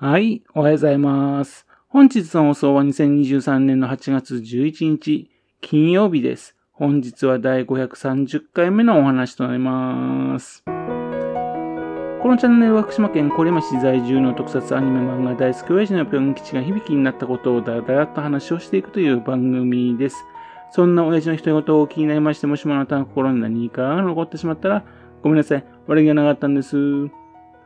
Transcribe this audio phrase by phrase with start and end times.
[0.00, 1.66] はい、おはようございます。
[1.88, 5.28] 本日の放送は2023年の8月11日、
[5.60, 6.54] 金曜日です。
[6.70, 10.62] 本日は第530回目のお話となります。
[10.66, 10.70] こ
[12.28, 20.24] のチャンネルは福島県郡山市在住の特撮アニメ漫画大好き親父のぴょん吉が響きになったことをだらだらと話をしていくという番組です。
[20.70, 24.84] そんな親父の独り言を気になりまして、もしもあなたの心に何かが残ってしまったら、
[25.24, 25.64] ごめんなさい。
[25.88, 26.76] 悪気がなかったんです。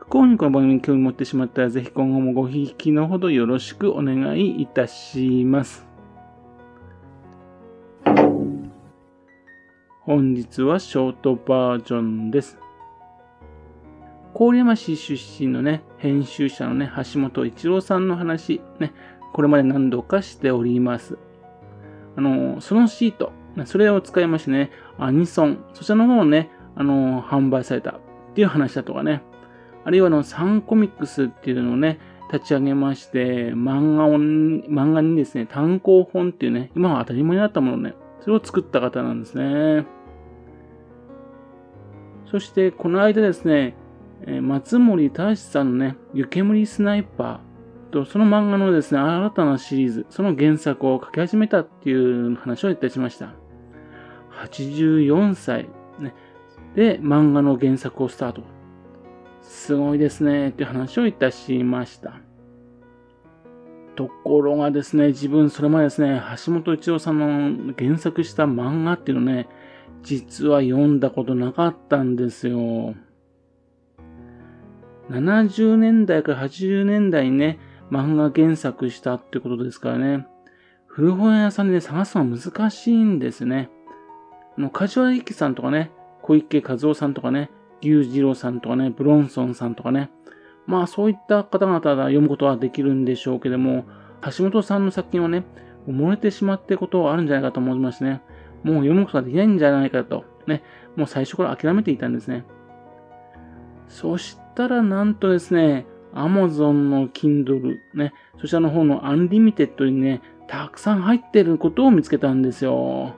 [0.03, 5.87] 不幸にこの番組に興味持ってしまったら、ぜひ今後もごひいきのほどよろしくお願いいたします。
[10.01, 12.59] 本日はショートバージョンです。
[14.37, 18.91] 郡山市出身のね、編集者のね、橋本一郎さんの話、ね、
[19.31, 21.17] これまで何度かしております。
[22.17, 23.31] あの、そのシート、
[23.63, 27.99] それを使いましてね、アニソン、そちらの方をね、あの、販売されたっ
[28.35, 29.23] ていう話だとかね、
[29.85, 31.99] あるいはあの、サンコミックスっていうのをね、
[32.31, 39.85] 立ち上げまして、漫画を、漫画にですね、単行本っていうね、今は当たり前になったものね、それを作った方なんですね。
[42.25, 43.75] そして、この間ですね、
[44.41, 47.53] 松森大志さんのね、湯煙スナイパー、
[47.93, 53.35] と、その漫画のですね、新たなシリーズ、その原作を書き始めたっていう話をいたしました。
[54.49, 56.13] 84歳、ね、
[56.75, 58.41] で漫画の原作をスタート。
[59.43, 62.15] すごいですね、って話をいたしました。
[63.95, 69.47] ところがですね、自分それまでですね、橋本一郎さんの原作した漫画っていうのね、
[70.01, 72.95] 実は読んだことなかったんですよ。
[75.09, 77.59] 70年代から80年代にね、
[77.91, 80.25] 漫画原作したってことですからね。
[80.87, 83.69] 古本屋さんで、ね、探すのは難しいんですね。
[84.57, 87.49] あの、梶原一騎さんとかね、小池和夫さんとかね、
[87.83, 90.09] 牛次郎さんとかね、ブロンソンさんとかね。
[90.65, 93.85] まあそういった方々が読むことはできるんでしょうけども、
[94.23, 95.43] 橋本さんの作品はね、
[95.87, 98.21] 埋もれてしまってことはあるんじゃないかと思いますね。
[98.63, 100.63] もう読むことができないんじゃないかと、ね、
[100.95, 102.45] もう最初から諦めていたんですね。
[103.89, 113.15] そしたらなんとですね、Amazon の Kindle ね、そちらの方の Unlimited にね、たくさん入ってることを見つけたんですよ。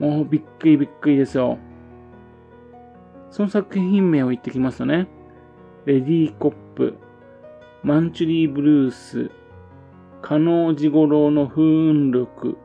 [0.00, 1.58] もうびっくりびっくりですよ。
[3.30, 5.08] その作品名を言ってきますとね、
[5.84, 6.96] レディーコップ、
[7.82, 9.30] マンチュリーブルース、
[10.22, 12.56] 嘉納治五郎の風雲録、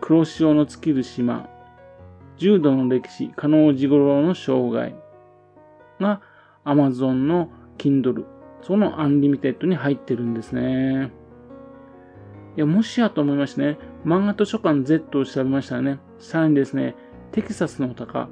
[0.00, 1.48] 黒潮の尽きる島、
[2.36, 4.94] 柔道の歴史、嘉納治五郎の生涯
[6.00, 6.20] が
[6.64, 8.24] Amazon の Kindle、
[8.62, 11.12] その Unlimited に入ってるんですね。
[12.56, 16.96] いや、もしやと思いましてね、漫画図書館 Z を調べましたらね、さらにですね、
[17.30, 18.28] テキサスのお宝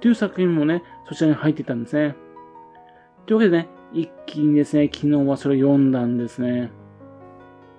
[0.00, 2.14] という作品もね、そちらに入っていたんですね。
[3.26, 6.70] というわけでね、一気にですね、昨日はそれを読んだんですね。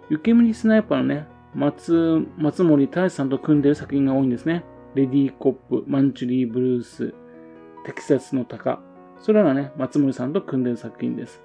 [0.10, 4.64] 湯煙スナイパーのね、松、松森大志さんと組んでる作品が多いんですね。
[4.96, 7.14] レディーコップ、マンチュリーブルース、
[7.86, 8.80] テキサスの鷹、
[9.20, 11.42] それらがね、松森さんと組んでる作品です。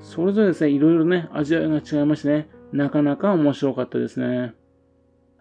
[0.00, 4.54] それぞれですね、いろいろね、味わいが違いましてね、なかなか面白かったですね。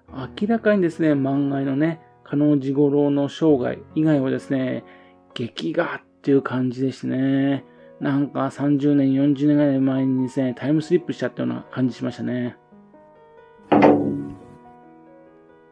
[0.09, 2.01] 明らかにですね、漫画のね、
[2.31, 4.86] 加納治五郎の生涯以外はですね、
[5.34, 7.66] 劇画っていう感じでしてね、
[8.00, 12.56] なんか30年、40年ぐらい前にですね、タイムスリップしちゃったような感じしましたね。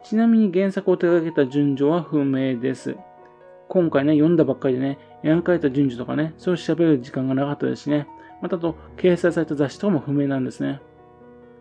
[0.04, 2.94] ちなみに原作を手掛けた順序は不明です。
[3.70, 8.06] 今回ね、読んだばっかりでね、描かれた順序とかね、そう調べる時間がなかったですしね。
[8.42, 10.82] またと、掲載された雑誌とかも不明なんですね。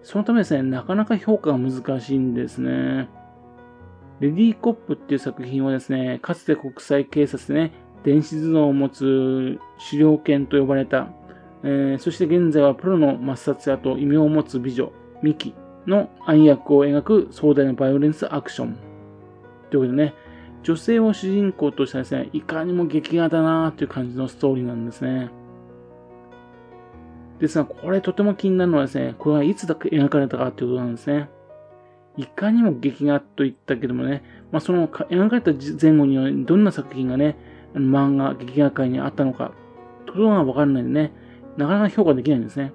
[0.04, 3.08] そのためですね、なかなか評価が難しいんですね。
[4.19, 7.72] レディーコップっていう作品はですね、かつて国際警察でね、
[8.03, 9.59] 電子頭脳を持つ
[9.90, 11.09] 狩猟犬と呼ばれた、
[11.63, 14.91] えー、そして現在はプロの抹殺屋と異名を持つ美女、
[15.22, 15.53] ミキ
[15.88, 18.78] の暗躍を描く壮大なバイオレンスアクション。
[19.69, 20.13] ということでね、
[20.63, 25.29] 女性を主人公としたですね、いかにも劇画だなーっていう感じのストーリーなんですね。
[27.40, 31.29] ですが、これとても気になるのはですね、これはいつだけ描かれたかっていうことなんですね。
[32.20, 37.38] いかにも劇画と言ったけどもね、まあ、その描かれた前後にはどんな作品がね、
[37.74, 39.54] 漫画、劇画界にあったのか、
[40.06, 41.14] ところがわからないんでね、
[41.56, 42.74] なかなか評価できないんですね。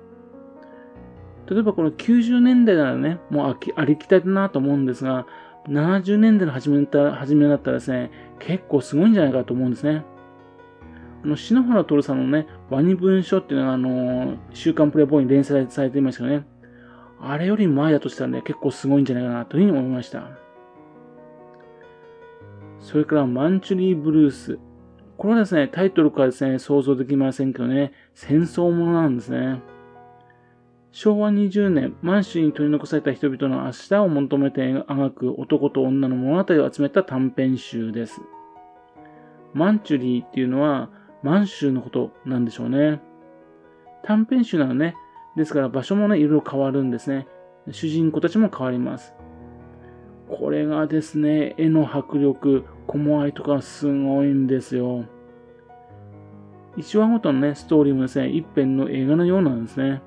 [1.47, 5.27] 例えばこの90年代ならね、もうありきたりだなと思うんですが、
[5.69, 10.05] 70年代の初めた初めだったらですね、結構すごいんじゃないかと思うんですね。
[11.23, 16.47] あの、篠原徹さんのね、ワニ文書っていうのが、あの、週刊プレイボーイに連載されていましたよね。
[17.27, 20.29] あれより前だとしたらね、結構すごいんじゃないかなというふうに思いました。
[22.81, 24.59] それから、マンチュリーブルース。
[25.17, 29.63] これはですね、タイトルからですね、想像できませんけどね、戦争ものなんですね。
[30.93, 38.21] 昭和20年、満州に取り残された人々の明日を求めて描く男と女の物語を集めた短編集です。
[39.55, 40.91] マンチュリーっていうのは
[41.23, 43.01] 満州のことなんでしょうね。
[44.05, 44.95] 短編集なのね。
[45.37, 47.27] ですから場所もね、いろいろ変わるんですね。
[47.71, 49.15] 主人公たちも変わります。
[50.29, 55.05] これがですね、絵の迫力、小回りとかすごいんですよ。
[56.77, 60.03] 1話ごとのね、ストーリーもですね、一編の映画のようなんですね。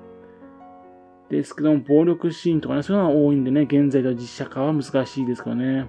[1.30, 5.86] ですけども、暴力シーンとかね、そういうのが多いんでね、現在では実写化は難しいですからね。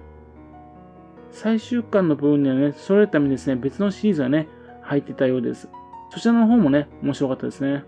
[1.32, 4.48] 最終巻の部分にはね、それためにですね、別のシリーズがね、
[4.82, 5.68] 入ってたようです。
[6.10, 7.84] そちらの方もね、面白かったですね。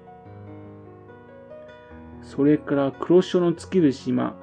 [2.23, 4.37] それから、黒潮の尽きる島。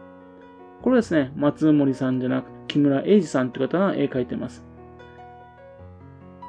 [0.82, 4.66] これですね、松森さんじゃなく、木村英二さんって方が絵描いてます。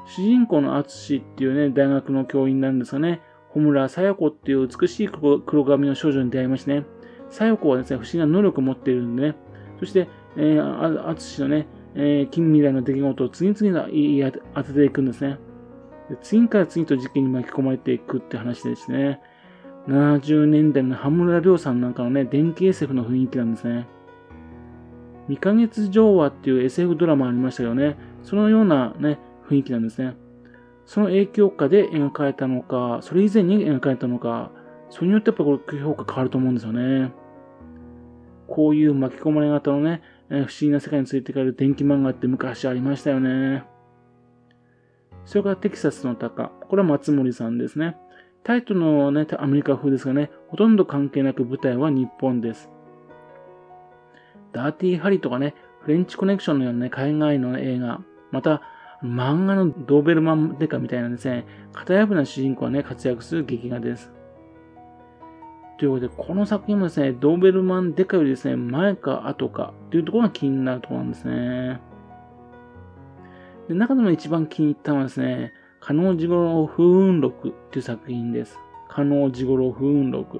[0.05, 6.85] 主人公の淳っていうね、大学の教員なんですがね、穂村さや子っていう美しい黒髪の少女に出会いましてね、
[7.29, 9.35] さや子はですね、不思議な能力を持っているんでね、
[9.79, 10.07] そして、
[10.37, 15.37] えー、淳のね、えー、近未来の出来事を次々に言い当てていくんですね。
[16.21, 19.21] 次から次と事件に巻き込まれていくって話ですね。
[19.87, 23.87] 70年代の羽村亮さんなんかのね、電気 SF の雰囲気なんですね。
[25.29, 27.97] 2ヶ月上話っていう SF ドラマありましたよね。
[28.23, 29.19] そのようなね、
[29.49, 30.15] 雰囲気なんですね。
[30.85, 34.51] その影響下で描かれたのか、それ以前に描かれたのか、
[34.89, 37.13] それによってやっぱこれ評価変わると思うんですよね。
[38.47, 43.63] こういう巻き込まれ方のね、不思議な世界についてかる電気漫画って昔ありましたよね。
[45.23, 46.51] それからテキサスの鷹。
[46.67, 47.95] これは松森さんですね。
[48.43, 52.69] タイトルのね、アメリカ風ですがね、ほとんど関係なく舞台は日本です。
[54.51, 58.01] ダーティーハリとかね、フレンチコネクションのようなね、海外の映画、
[58.31, 58.61] また、
[59.03, 64.11] 漫画のドーベルマンデカみたいなですね、型破りな主人公がね、活躍する劇画です。
[65.79, 71.81] ということで、この作品もですね、ドーベルマンデカよりですね、前か後かというところが気になるところなんですね。
[73.67, 78.59] で中でも一番気に入ったのはですね、加納ジゴロ風雲録という作品です。
[78.87, 80.39] 加納ジゴロ風雲録。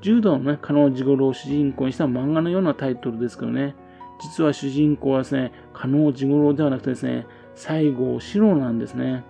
[0.00, 3.76] 柔道のね、加納ジゴロを主人公にした漫画のようなタイトルですけどね、
[4.20, 9.24] 実は主人公はですね、加納ジゴロではなくてですね、西郷四郎なんですね。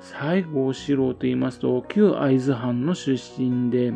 [0.00, 3.92] 西郷四郎と言いますと、旧会津藩の出身で、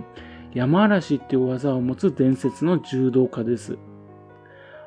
[0.53, 3.79] 山嵐っていう技を持つ伝説の柔道家です。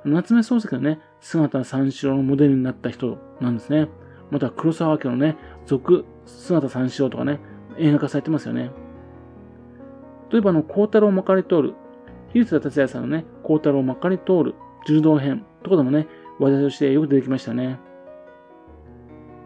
[0.03, 3.87] 夏目漱石のね、姿三四郎のモデルになった人なんですね。
[4.31, 7.39] また黒沢家のね、続、姿三四郎とかね、
[7.77, 8.71] 映画化されてますよね。
[10.31, 11.73] 例えばあの、孝太郎まかり通る、
[12.29, 14.55] 広田達也さんのね、孝太郎まかり通る
[14.87, 16.07] 柔道編とかでもね、
[16.39, 17.79] 話題としてよく出てきましたね。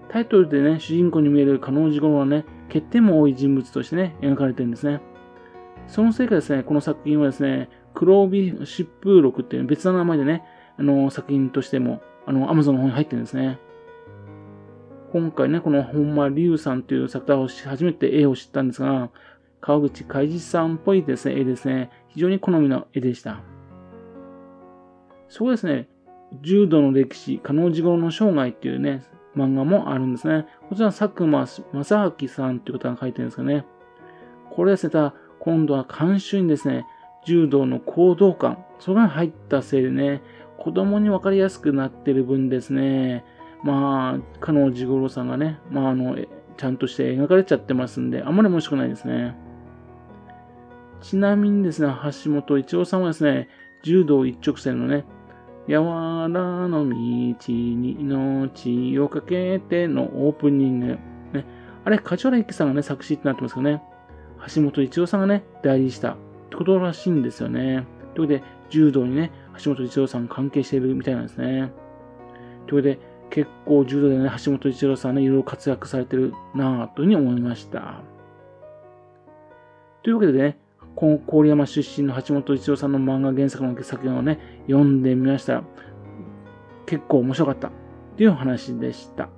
[0.10, 5.02] タイトルでね、主人公に見える加納治五郎はね、欠点も多い人物としてね、描かれてるんですね。
[5.88, 10.44] そのせいかですね、この作品はですね、黒帯疾風録っていう別の名前でね、
[10.78, 13.60] あの、作品としても、あの、アマゾンの方に入ってるんですね。
[15.18, 19.10] 今回ね、この本間龍さんという作家を初めて絵を知ったんですが、
[19.62, 21.90] 川口海二さんっぽいですね、絵ですね。
[22.10, 23.42] 非常に好みの絵でした。
[25.28, 25.90] そこですね、
[26.44, 29.06] 柔道の歴史、加納治五郎の生涯っていうね、
[29.36, 30.46] 漫画もあるんですね。
[30.70, 33.66] こちら佐久間正明さんという方が書いてるんですかね。
[34.52, 36.86] これですね、た今度は監修にですね、
[37.26, 40.22] 柔道の行動感、それが入ったせいでね、
[40.60, 43.26] 子供に分かりやすくなってる分ですね、
[43.64, 46.16] まあ、加納治五郎さんがね、まああの、
[46.58, 49.36] ちゃんとして描かれちゃってますんで、あんまり面白くないですね。
[51.02, 51.90] ちなみにですね、
[52.24, 53.50] 橋本一郎さんはですね、
[53.84, 55.06] 柔道一直線のね、
[55.68, 60.86] やわらの道に命をかけてのオープニング。
[61.34, 61.46] ね、
[61.84, 63.82] あれ、梶原一騎さんがね、作詞ってなってますけどね、
[64.54, 66.16] 橋本一郎さんがね、代理したっ
[66.50, 67.86] てことらしいんですよね。
[68.16, 69.32] ということで、柔道にね、
[69.64, 71.72] 橋本一郎さん関係しているみたいなんですね。
[72.66, 73.00] ということで、
[73.30, 78.02] 結構柔道でね、橋本一郎さんね、いろいろ活躍されてるなぁというふうに思いました。
[80.04, 80.58] というわけでね、
[80.96, 85.64] 郡山出身の橋本一郎さんの漫画原作の作品をね、読んでみました。
[86.86, 87.72] 結構面白かったっ
[88.16, 89.30] ていう話でした。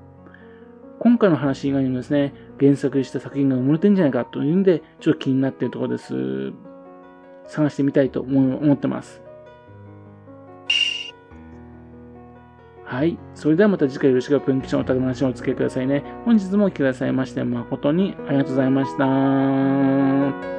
[0.99, 6.53] 今回の話以外にもですね、原作した作品が埋もれてんじゃないかというんで、ちょっと気になっているところです。
[7.47, 9.21] 探してみたいと思ってます。
[12.89, 13.19] はい。
[13.35, 16.03] それではまた次回よろしくお文吉のお宅の話をお付けくださいね。
[16.25, 20.58] 本日もお聴きくださいまして誠にありがとうございました。